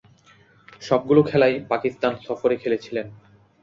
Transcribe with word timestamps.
সবগুলো 0.81 1.21
খেলাই 1.23 1.53
পাকিস্তান 1.71 2.13
সফরে 2.25 2.55
খেলেছিলেন। 2.57 3.07